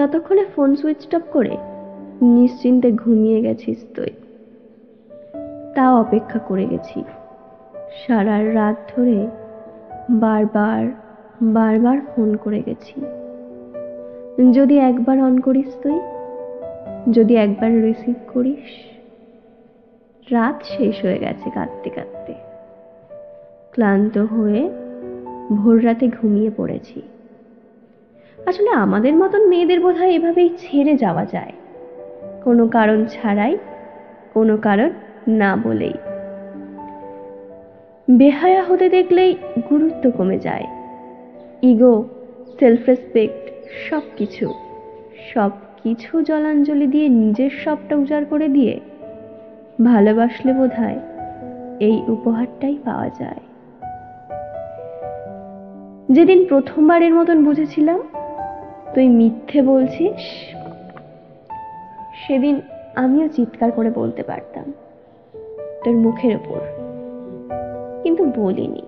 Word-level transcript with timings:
ততক্ষণে 0.00 0.44
phone 0.56 0.76
switch 0.76 1.14
off 1.14 1.22
করে 1.32 1.56
নিশ্চিন্তে 2.22 2.92
ঘুমিয়ে 2.92 3.40
গেছিস 3.40 3.84
তুই। 3.94 4.10
তাও 5.74 6.00
অপেক্ষা 6.00 6.38
করে 6.38 6.66
গেছি। 6.66 7.04
সারা 8.06 8.54
রাত 8.54 8.76
ধরে 8.96 9.28
বারবার 10.10 10.86
বারবার 11.42 11.98
ফোন 12.00 12.36
করে 12.36 12.62
গেছি। 12.66 13.00
যদি 14.52 14.78
একবার 14.78 15.22
অন 15.22 15.38
করিস 15.38 15.76
তুই, 15.82 16.00
যদি 17.12 17.36
একবার 17.36 17.82
রিসিভ 17.82 18.14
করিস, 18.34 18.68
রাত 20.32 20.62
শেষ 20.64 21.04
হয়ে 21.04 21.18
গেছে 21.18 21.50
কাঁদতে 21.50 21.90
কাঁদতে। 21.90 22.34
ক্লান্ত 23.70 24.18
হয়ে 24.18 24.70
ভোর 25.56 25.84
রাতে 25.84 26.08
ঘুমিয়ে 26.08 26.50
পড়েছি। 26.56 27.02
আসলে 28.50 28.70
আমাদের 28.70 29.16
মতন 29.16 29.48
মেয়েদের 29.48 29.80
বোধহয় 29.80 30.10
এভাবেই 30.10 30.50
ছেড়ে 30.58 30.96
যাওয়া 30.96 31.24
যায়। 31.24 31.52
কোনো 32.44 32.68
কারণ 32.68 33.04
ছাড়াই, 33.04 33.58
কোনো 34.34 34.56
কারণ 34.56 34.90
না 35.28 35.56
বলেই। 35.56 35.92
বেহায়া 38.10 38.62
হতে 38.62 38.88
দেখলেই 38.88 39.36
গুরুত্ব 39.70 40.10
কমে 40.10 40.38
যায়। 40.38 40.66
ইগো 41.62 42.04
সেলফ 42.60 42.88
রেসপেক্ট 42.88 43.50
সব 43.90 44.00
কিছু 44.16 44.54
সব 45.34 45.50
কিছু 45.82 46.22
জলাঞ্জলি 46.22 46.86
দিয়ে 46.86 47.08
নিজের 47.08 47.50
সবটা 47.64 47.96
উজাড় 47.96 48.24
করে 48.24 48.48
দিয়ে 48.48 48.80
ভালোবাসলে 49.84 50.52
বোধ 50.52 50.70
হয় 50.78 50.98
এই 51.80 52.02
উপহারটাই 52.08 52.78
পাওয়া 52.84 53.08
যায়। 53.08 53.40
যেদিন 56.10 56.44
প্রথমবারের 56.44 57.14
মতন 57.14 57.44
বুঝেছিলাম 57.44 58.00
তুই 58.94 59.08
মিথ্যে 59.08 59.62
বলছিস? 59.62 60.20
সেদিন 62.26 62.60
আমিও 62.96 63.28
চিৎকার 63.28 63.72
করে 63.72 63.90
বলতে 63.90 64.22
পারতাম 64.22 64.72
তোর 65.84 65.96
মুখের 65.96 66.36
ওপর। 66.36 66.60
কিন্তু 68.02 68.24
বলিনি। 68.24 68.82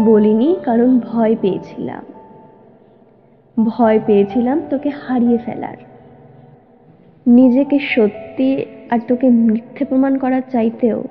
বলিনি 0.00 0.56
কারণ 0.64 0.98
ভয় 0.98 1.36
পেয়েছিলাম। 1.40 2.04
ভয় 3.64 4.00
পেয়েছিলাম 4.06 4.62
তোকে 4.70 4.88
হারিয়ে 4.88 5.38
ফেলার। 5.38 5.76
নিজেকে 7.26 7.78
সত্যি 7.78 8.64
আর 8.90 8.98
তোকে 9.08 9.28
মিথ্যে 9.28 9.84
প্রমাণ 9.84 10.18
করার 10.18 10.42
চাইতেও 10.50 11.04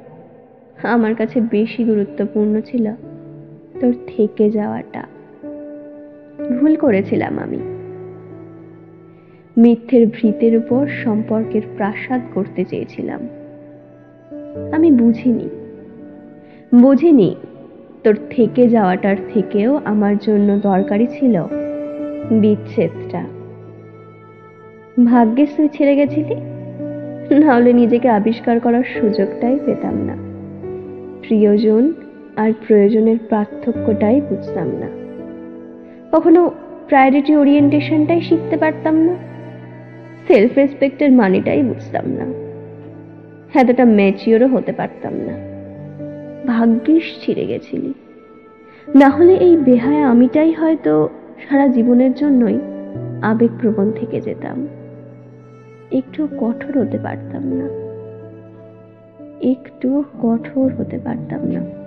আমার 0.83 1.15
কাছে 1.15 1.41
বেশি 1.41 1.83
গুরুত্বপূর্ণ 1.83 2.61
ছিল 2.61 2.91
তোর 3.79 3.93
থেকে 4.07 4.49
যাওয়াটা। 4.49 5.03
ভুল 6.59 6.75
করেছিলাম 6.75 7.39
আমি। 7.39 7.76
মিথ্যের 9.57 10.07
ভৃতের 10.07 10.57
উপর 10.57 10.87
সম্পর্কের 10.87 11.61
প্রাসাদ 11.75 12.21
করতে 12.33 12.65
চেয়েছিলাম। 12.65 13.29
আমি 14.71 14.91
বুঝিনি। 14.91 15.49
বুঝিনি 16.75 17.35
তোর 18.03 18.15
থেকে 18.29 18.67
যাওয়াটার 18.67 19.15
থেকেও 19.33 19.79
আমার 19.85 20.17
জন্য 20.17 20.59
দরকারি 20.59 21.07
ছিল 21.07 21.43
বিচ্ছেদটা। 22.31 23.23
ভাগ্যের 25.05 25.47
তুই 25.57 25.67
ছেড়ে 25.73 25.95
গেছিলি? 25.95 26.35
নাহলে 27.35 27.73
নিজেকে 27.73 28.09
আবিষ্কার 28.09 28.59
করার 28.59 28.83
সুযোগটাই 28.83 29.59
পেতাম 29.65 29.93
না। 29.93 30.15
প্রিয়জন 31.27 31.93
আর 32.35 32.51
প্রয়োজনের 32.67 33.17
পার্থক্যটাই 33.29 34.21
বুঝতাম 34.21 34.67
না। 34.67 34.87
কখনো 36.11 36.51
প্রায়োরিটি 36.87 37.35
ওরিয়েন্টেশনটাই 37.35 38.21
শিখতে 38.21 38.57
পারতাম 38.57 38.95
না। 38.95 39.36
সেলফ 40.27 40.51
রেসপেক্টের 40.55 41.11
মানেটাই 41.11 41.63
বুঝতাম 41.63 42.05
না। 42.07 42.47
এতটা 43.59 43.85
ম্যাচিওরও 43.85 44.47
হতে 44.47 44.71
পারতাম 44.71 45.13
না। 45.13 45.33
ভাগ্যিস 46.47 47.03
ছিঁড়ে 47.25 47.45
গেছিলি। 47.45 47.93
না 48.95 49.09
হলে 49.09 49.35
এই 49.35 49.57
বেহায়া 49.57 50.07
আমিটাই 50.07 50.53
হয়তো 50.53 51.09
সারা 51.49 51.67
জীবনের 51.67 52.13
জন্যই 52.13 52.59
আবেগপ্রবণ 53.21 53.91
থেকে 53.91 54.21
যেতাম। 54.21 54.67
একটু 55.91 56.27
কঠোর 56.39 56.81
হতে 56.81 56.99
পারতাম 56.99 57.43
না। 57.43 57.69
একটু 59.41 60.03
কঠোর 60.21 60.73
হতে 60.73 60.99
পারতাম 60.99 61.47
না। 61.47 61.86